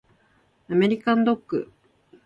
[0.67, 1.71] アメリカンドッグ